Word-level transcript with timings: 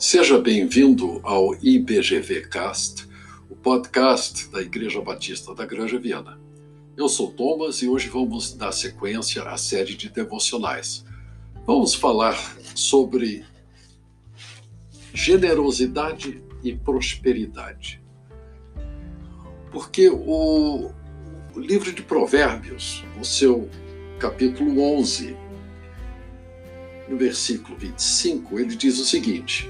Seja 0.00 0.38
bem-vindo 0.38 1.20
ao 1.22 1.54
IBGV 1.62 2.48
Cast, 2.48 3.06
o 3.50 3.54
podcast 3.54 4.48
da 4.48 4.62
Igreja 4.62 4.98
Batista 5.02 5.54
da 5.54 5.66
Granja 5.66 5.98
Viana. 5.98 6.40
Eu 6.96 7.06
sou 7.06 7.30
Thomas 7.30 7.82
e 7.82 7.86
hoje 7.86 8.08
vamos 8.08 8.54
dar 8.54 8.72
sequência 8.72 9.42
à 9.42 9.58
série 9.58 9.94
de 9.94 10.08
devocionais. 10.08 11.04
Vamos 11.66 11.94
falar 11.94 12.34
sobre 12.74 13.44
generosidade 15.12 16.42
e 16.64 16.74
prosperidade. 16.74 18.02
Porque 19.70 20.08
o 20.08 20.90
livro 21.54 21.92
de 21.92 22.00
Provérbios, 22.00 23.04
no 23.18 23.24
seu 23.24 23.68
capítulo 24.18 24.80
11, 24.80 25.36
no 27.06 27.18
versículo 27.18 27.76
25, 27.76 28.58
ele 28.58 28.74
diz 28.74 28.98
o 28.98 29.04
seguinte: 29.04 29.68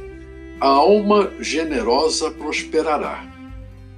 A 0.61 0.67
alma 0.69 1.33
generosa 1.41 2.31
prosperará, 2.31 3.27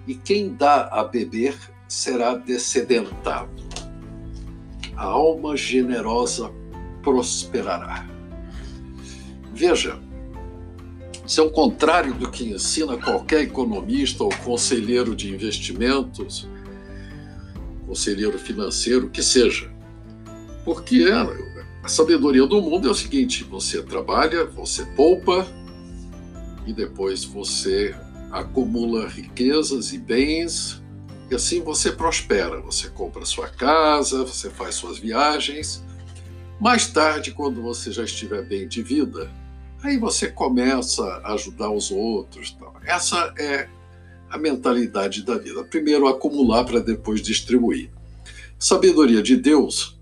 e 0.07 0.15
quem 0.15 0.55
dá 0.55 0.87
a 0.93 1.03
beber 1.03 1.59
será 1.89 2.37
descedentado. 2.37 3.51
A 4.97 5.03
alma 5.03 5.57
generosa 5.57 6.53
prosperará. 7.03 8.09
Veja, 9.53 9.99
isso 11.27 11.41
é 11.41 11.45
o 11.45 11.51
contrário 11.51 12.15
do 12.15 12.31
que 12.31 12.45
ensina 12.45 12.97
qualquer 12.97 13.41
economista 13.41 14.23
ou 14.23 14.31
conselheiro 14.45 15.17
de 15.17 15.35
investimentos, 15.35 16.49
conselheiro 17.89 18.39
financeiro, 18.39 19.11
que 19.11 19.21
seja. 19.21 19.69
Porque 20.65 21.07
a 21.83 21.89
sabedoria 21.89 22.47
do 22.47 22.63
mundo 22.63 22.87
é 22.87 22.91
o 22.93 22.95
seguinte: 22.95 23.43
você 23.43 23.83
trabalha, 23.83 24.45
você 24.45 24.87
poupa 24.95 25.45
e 26.67 26.73
depois 26.73 27.25
você 27.25 27.95
acumula 28.31 29.09
riquezas 29.09 29.93
e 29.93 29.99
bens 29.99 30.83
e 31.31 31.35
assim 31.35 31.63
você 31.63 31.91
prospera. 31.91 32.61
Você 32.61 32.89
compra 32.89 33.25
sua 33.25 33.49
casa, 33.49 34.25
você 34.25 34.51
faz 34.51 34.75
suas 34.75 34.99
viagens. 34.99 35.85
Mais 36.61 36.87
tarde, 36.87 37.33
quando 37.33 37.63
você 37.63 37.91
já 37.91 38.05
estiver 38.05 38.43
bem 38.43 38.69
de 38.69 38.83
vida, 38.83 39.31
aí 39.83 39.99
você 39.99 40.29
começa 40.29 41.03
a 41.25 41.33
ajudar 41.35 41.71
os 41.71 41.91
outros. 41.91 42.57
Essa 42.85 43.33
é 43.39 43.69
a 44.31 44.39
mentalidade 44.39 45.25
da 45.25 45.37
vida. 45.37 45.65
Primeiro 45.65 46.07
acumular 46.07 46.65
para 46.65 46.81
depois 46.81 47.21
distribuir. 47.21 47.91
Sabedoria 48.59 49.23
de 49.23 49.37
Deus 49.37 50.01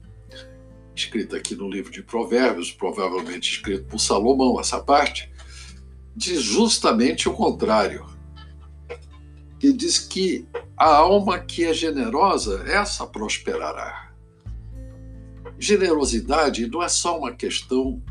escrita 0.94 1.36
aqui 1.36 1.54
no 1.54 1.68
livro 1.68 1.90
de 1.90 2.02
Provérbios, 2.02 2.70
provavelmente 2.70 3.50
escrito 3.50 3.84
por 3.86 3.98
Salomão, 3.98 4.60
essa 4.60 4.78
parte, 4.80 5.29
diz 6.20 6.42
justamente 6.42 7.30
o 7.30 7.32
contrário. 7.32 8.06
Que 9.58 9.72
diz 9.72 9.98
que 9.98 10.46
a 10.76 10.96
alma 10.96 11.38
que 11.38 11.64
é 11.64 11.72
generosa, 11.72 12.62
essa 12.66 13.06
prosperará. 13.06 14.12
Generosidade 15.58 16.66
não 16.66 16.82
é 16.82 16.88
só 16.88 17.18
uma 17.18 17.32
questão 17.32 18.02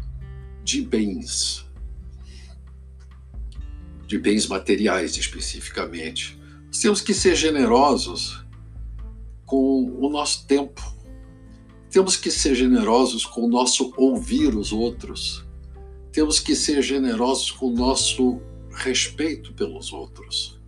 de 0.64 0.82
bens, 0.82 1.66
de 4.08 4.18
bens 4.18 4.48
materiais 4.48 5.16
especificamente. 5.16 6.40
Temos 6.82 7.02
que 7.02 7.14
ser 7.14 7.36
generosos 7.36 8.44
com 9.46 9.84
o 10.00 10.10
nosso 10.10 10.46
tempo, 10.46 10.82
temos 11.90 12.16
que 12.16 12.30
ser 12.30 12.54
generosos 12.56 13.26
com 13.26 13.42
o 13.42 13.50
nosso 13.50 13.94
ouvir 13.98 14.56
os 14.56 14.72
outros. 14.72 15.49
Temos 16.20 16.38
que 16.38 16.54
ser 16.54 16.82
generosos 16.82 17.50
com 17.50 17.68
o 17.68 17.74
nosso 17.74 18.42
respeito 18.72 19.54
pelos 19.54 19.94
outros. 19.94 20.60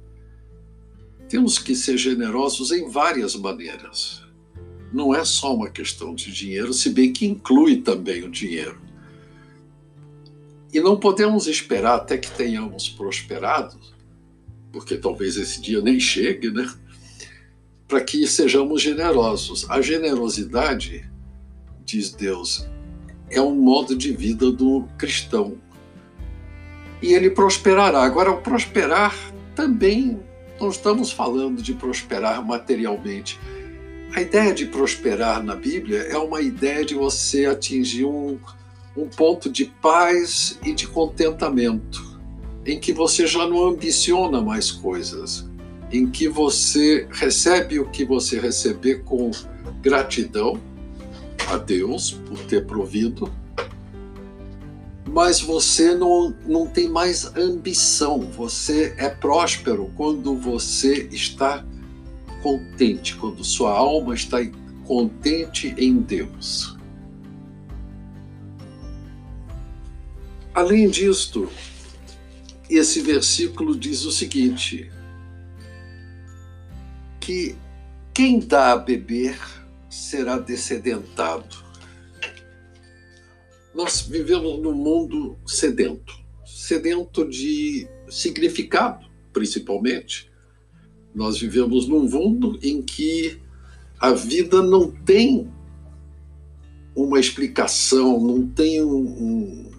Temos 1.27 1.59
que 1.59 1.75
ser 1.75 1.97
generosos 1.97 2.71
em 2.71 2.89
várias 2.89 3.35
maneiras. 3.35 4.23
Não 4.93 5.13
é 5.13 5.25
só 5.25 5.53
uma 5.53 5.69
questão 5.69 6.15
de 6.15 6.31
dinheiro, 6.31 6.73
se 6.73 6.89
bem 6.89 7.11
que 7.11 7.25
inclui 7.25 7.81
também 7.81 8.23
o 8.23 8.31
dinheiro. 8.31 8.81
E 10.71 10.79
não 10.79 10.97
podemos 10.97 11.47
esperar 11.47 11.95
até 11.95 12.17
que 12.17 12.31
tenhamos 12.31 12.87
prosperado, 12.87 13.77
porque 14.71 14.95
talvez 14.95 15.35
esse 15.35 15.59
dia 15.59 15.81
nem 15.81 15.99
chegue, 15.99 16.49
né? 16.49 16.73
Para 17.89 17.99
que 17.99 18.25
sejamos 18.25 18.81
generosos. 18.81 19.69
A 19.69 19.81
generosidade 19.81 21.11
diz 21.83 22.09
Deus, 22.09 22.65
é 23.31 23.41
um 23.41 23.55
modo 23.55 23.95
de 23.95 24.11
vida 24.11 24.51
do 24.51 24.85
cristão. 24.97 25.57
E 27.01 27.13
ele 27.13 27.29
prosperará. 27.29 28.03
Agora, 28.03 28.31
o 28.31 28.37
prosperar 28.37 29.15
também 29.55 30.19
não 30.59 30.69
estamos 30.69 31.11
falando 31.11 31.61
de 31.61 31.73
prosperar 31.73 32.45
materialmente. 32.45 33.39
A 34.13 34.21
ideia 34.21 34.53
de 34.53 34.65
prosperar 34.65 35.41
na 35.43 35.55
Bíblia 35.55 35.99
é 35.99 36.17
uma 36.17 36.41
ideia 36.41 36.85
de 36.85 36.93
você 36.93 37.45
atingir 37.45 38.05
um, 38.05 38.37
um 38.95 39.07
ponto 39.07 39.49
de 39.49 39.65
paz 39.65 40.59
e 40.63 40.73
de 40.73 40.85
contentamento, 40.85 42.19
em 42.65 42.79
que 42.79 42.91
você 42.91 43.25
já 43.25 43.47
não 43.47 43.69
ambiciona 43.69 44.41
mais 44.41 44.69
coisas, 44.69 45.49
em 45.91 46.09
que 46.09 46.27
você 46.27 47.07
recebe 47.09 47.79
o 47.79 47.89
que 47.89 48.03
você 48.03 48.39
receber 48.39 49.03
com 49.03 49.31
gratidão 49.81 50.59
a 51.51 51.57
Deus 51.57 52.11
por 52.11 52.39
ter 52.45 52.65
provido, 52.65 53.31
mas 55.05 55.41
você 55.41 55.93
não, 55.93 56.33
não 56.45 56.65
tem 56.65 56.87
mais 56.87 57.35
ambição, 57.35 58.21
você 58.21 58.95
é 58.97 59.09
próspero 59.09 59.91
quando 59.97 60.35
você 60.35 61.09
está 61.11 61.65
contente, 62.41 63.15
quando 63.17 63.43
sua 63.43 63.71
alma 63.71 64.15
está 64.15 64.37
contente 64.85 65.75
em 65.77 65.97
Deus. 65.97 66.77
Além 70.53 70.89
disto, 70.89 71.49
esse 72.69 73.01
versículo 73.01 73.75
diz 73.75 74.05
o 74.05 74.11
seguinte: 74.11 74.89
que 77.19 77.55
quem 78.13 78.39
dá 78.39 78.71
a 78.71 78.77
beber 78.77 79.60
será 79.91 80.39
descedentado. 80.39 81.63
Nós 83.75 84.01
vivemos 84.01 84.59
num 84.59 84.73
mundo 84.73 85.37
sedento 85.45 86.21
sedento 86.71 87.27
de 87.27 87.85
significado, 88.07 89.05
principalmente. 89.33 90.31
Nós 91.13 91.37
vivemos 91.37 91.87
num 91.87 92.07
mundo 92.07 92.57
em 92.63 92.81
que 92.81 93.39
a 93.99 94.11
vida 94.11 94.61
não 94.61 94.89
tem 94.89 95.49
uma 96.95 97.19
explicação, 97.19 98.19
não 98.21 98.47
tem 98.47 98.81
um, 98.81 99.69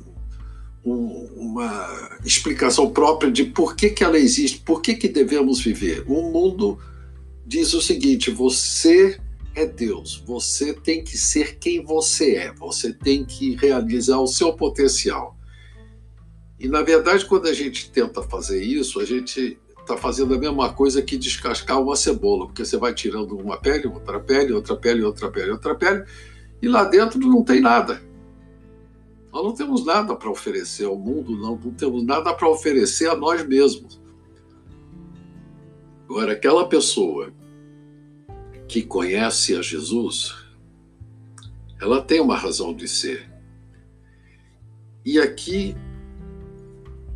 um, 0.85 1.29
uma 1.37 2.19
explicação 2.25 2.91
própria 2.91 3.31
de 3.31 3.45
por 3.45 3.75
que, 3.75 3.89
que 3.89 4.05
ela 4.05 4.19
existe, 4.19 4.61
por 4.61 4.83
que, 4.83 4.95
que 4.95 5.09
devemos 5.09 5.61
viver. 5.61 6.05
O 6.07 6.31
mundo 6.31 6.79
diz 7.47 7.73
o 7.73 7.81
seguinte: 7.81 8.31
você 8.31 9.19
é 9.55 9.67
Deus. 9.67 10.23
Você 10.27 10.73
tem 10.73 11.03
que 11.03 11.17
ser 11.17 11.59
quem 11.59 11.85
você 11.85 12.37
é. 12.37 12.53
Você 12.55 12.93
tem 12.93 13.25
que 13.25 13.55
realizar 13.57 14.19
o 14.19 14.27
seu 14.27 14.53
potencial. 14.53 15.37
E 16.59 16.69
na 16.69 16.83
verdade, 16.83 17.25
quando 17.27 17.49
a 17.49 17.53
gente 17.53 17.91
tenta 17.91 18.23
fazer 18.23 18.63
isso, 18.63 19.01
a 19.01 19.05
gente 19.05 19.59
está 19.81 19.97
fazendo 19.97 20.35
a 20.35 20.39
mesma 20.39 20.73
coisa 20.73 21.03
que 21.03 21.17
descascar 21.17 21.83
uma 21.83 21.97
cebola, 21.97 22.47
porque 22.47 22.65
você 22.65 22.77
vai 22.77 22.95
tirando 22.95 23.37
uma 23.37 23.61
pele, 23.61 23.89
outra 23.89 24.21
pele, 24.21 24.53
outra 24.53 24.77
pele, 24.77 25.03
outra 25.03 25.29
pele, 25.29 25.51
outra 25.51 25.75
pele, 25.75 26.05
e 26.61 26.69
lá 26.69 26.85
dentro 26.85 27.19
não 27.19 27.43
tem 27.43 27.61
nada. 27.61 28.01
Nós 29.33 29.43
não 29.43 29.55
temos 29.55 29.85
nada 29.85 30.15
para 30.15 30.31
oferecer 30.31 30.85
ao 30.85 30.97
mundo, 30.97 31.37
não, 31.37 31.57
não 31.57 31.73
temos 31.73 32.05
nada 32.05 32.33
para 32.33 32.49
oferecer 32.49 33.09
a 33.09 33.17
nós 33.17 33.45
mesmos. 33.45 34.01
Agora, 36.09 36.33
aquela 36.33 36.69
pessoa 36.69 37.33
que 38.73 38.81
conhece 38.81 39.55
a 39.55 39.61
Jesus, 39.61 40.35
ela 41.79 42.01
tem 42.01 42.23
uma 42.23 42.39
razão 42.39 42.73
de 42.73 42.89
ser. 42.89 43.31
E 45.05 45.19
aqui, 45.19 45.77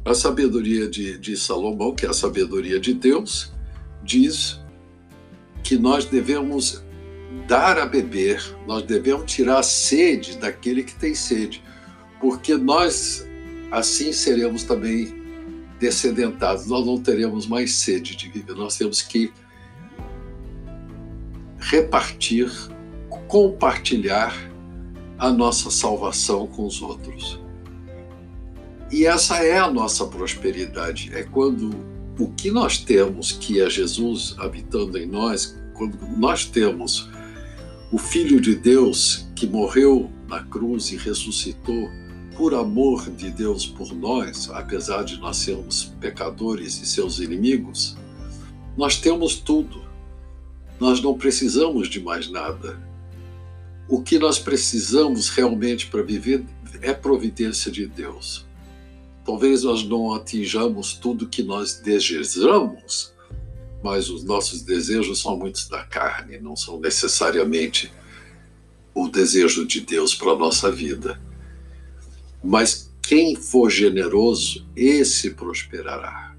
a 0.05 0.13
sabedoria 0.13 0.87
de, 0.87 1.17
de 1.17 1.35
Salomão, 1.35 1.95
que 1.95 2.05
é 2.05 2.11
a 2.11 2.13
sabedoria 2.13 2.79
de 2.79 2.93
Deus, 2.93 3.55
diz 4.05 4.61
que 5.65 5.79
nós 5.79 6.05
devemos 6.05 6.85
dar 7.49 7.79
a 7.79 7.87
beber, 7.87 8.39
nós 8.67 8.83
devemos 8.83 9.33
tirar 9.33 9.61
a 9.61 9.63
sede 9.63 10.37
daquele 10.37 10.85
que 10.85 10.95
tem 10.95 11.15
sede, 11.15 11.63
porque 12.21 12.55
nós 12.55 13.27
assim 13.71 14.13
seremos 14.13 14.63
também 14.63 15.25
descedentados, 15.81 16.67
nós 16.67 16.85
não 16.85 17.01
teremos 17.01 17.47
mais 17.47 17.77
sede 17.77 18.15
de 18.15 18.29
viver, 18.29 18.55
nós 18.57 18.77
temos 18.77 19.01
que 19.01 19.33
repartir, 21.69 22.49
compartilhar 23.27 24.35
a 25.19 25.31
nossa 25.31 25.69
salvação 25.71 26.47
com 26.47 26.65
os 26.65 26.81
outros. 26.81 27.41
E 28.93 29.05
essa 29.05 29.39
é 29.45 29.59
a 29.59 29.69
nossa 29.69 30.07
prosperidade. 30.07 31.11
É 31.13 31.25
quando 31.25 31.71
o 32.19 32.29
que 32.33 32.53
nós 32.53 32.79
temos, 32.79 33.33
que 33.33 33.61
é 33.61 33.69
Jesus 33.69 34.37
habitando 34.39 34.97
em 34.97 35.07
nós, 35.07 35.59
quando 35.75 35.99
nós 36.17 36.45
temos 36.45 37.11
o 37.91 37.99
Filho 37.99 38.41
de 38.41 38.55
Deus 38.55 39.27
que 39.35 39.47
morreu 39.47 40.09
na 40.29 40.45
cruz 40.45 40.93
e 40.93 40.97
ressuscitou 40.97 41.91
por 42.37 42.55
amor 42.55 43.11
de 43.11 43.31
Deus 43.31 43.67
por 43.67 43.93
nós, 43.93 44.51
apesar 44.53 45.03
de 45.03 45.19
nós 45.19 45.39
sermos 45.39 45.93
pecadores 46.01 46.81
e 46.81 46.87
seus 46.87 47.19
inimigos, 47.19 47.97
nós 48.77 49.01
temos 49.01 49.35
tudo. 49.35 49.86
Nós 50.79 51.01
não 51.01 51.17
precisamos 51.17 51.89
de 51.89 52.01
mais 52.01 52.31
nada. 52.31 52.79
O 53.89 54.03
que 54.03 54.19
nós 54.19 54.39
precisamos 54.39 55.29
realmente 55.29 55.87
para 55.87 56.03
viver 56.03 56.45
é 56.83 56.93
providência 56.93 57.71
de 57.71 57.87
Deus. 57.87 58.45
Talvez 59.25 59.63
nós 59.63 59.83
não 59.83 60.13
atinjamos 60.15 60.95
tudo 60.95 61.29
que 61.29 61.43
nós 61.43 61.81
desejamos, 61.81 63.13
mas 63.83 64.09
os 64.09 64.23
nossos 64.23 64.63
desejos 64.63 65.21
são 65.21 65.37
muitos 65.37 65.69
da 65.69 65.83
carne, 65.85 66.39
não 66.39 66.55
são 66.55 66.79
necessariamente 66.79 67.93
o 68.95 69.09
desejo 69.09 69.67
de 69.67 69.81
Deus 69.81 70.15
para 70.15 70.33
a 70.33 70.39
nossa 70.39 70.71
vida. 70.71 71.21
Mas 72.43 72.93
quem 73.03 73.35
for 73.35 73.71
generoso, 73.71 74.67
esse 74.77 75.31
prosperará. 75.31 76.36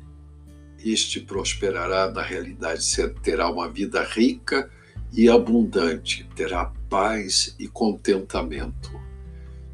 Este 0.89 1.19
prosperará 1.19 2.09
na 2.09 2.21
realidade, 2.21 2.85
terá 3.21 3.49
uma 3.49 3.69
vida 3.69 4.01
rica 4.03 4.71
e 5.11 5.29
abundante, 5.29 6.25
terá 6.33 6.71
paz 6.89 7.53
e 7.59 7.67
contentamento. 7.67 8.97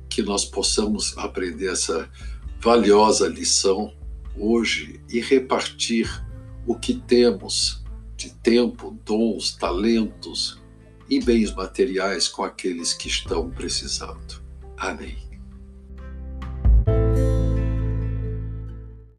Que 0.10 0.24
nós 0.24 0.44
possamos 0.44 1.16
aprender 1.18 1.72
essa 1.72 2.10
valiosa 2.60 3.28
lição 3.28 3.94
hoje 4.36 5.02
e 5.08 5.20
repartir 5.20 6.10
o 6.66 6.74
que 6.74 6.96
temos 6.96 7.84
de 8.16 8.32
tempo, 8.32 8.98
dons, 9.06 9.54
talentos 9.56 10.60
e 11.08 11.20
bens 11.20 11.54
materiais 11.54 12.28
com 12.28 12.44
aqueles 12.44 12.92
que 12.92 13.08
estão 13.08 13.52
precisando. 13.52 14.42
Amém. 14.78 15.23